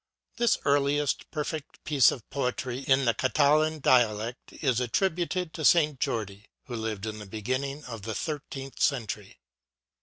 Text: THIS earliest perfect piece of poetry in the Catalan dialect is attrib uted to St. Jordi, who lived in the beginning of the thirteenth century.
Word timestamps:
THIS 0.37 0.57
earliest 0.65 1.29
perfect 1.29 1.83
piece 1.83 2.09
of 2.09 2.27
poetry 2.31 2.79
in 2.87 3.05
the 3.05 3.13
Catalan 3.13 3.77
dialect 3.81 4.51
is 4.51 4.79
attrib 4.79 5.17
uted 5.17 5.51
to 5.53 5.63
St. 5.63 5.99
Jordi, 5.99 6.45
who 6.63 6.75
lived 6.75 7.05
in 7.05 7.19
the 7.19 7.27
beginning 7.27 7.85
of 7.85 8.01
the 8.01 8.15
thirteenth 8.15 8.81
century. 8.81 9.37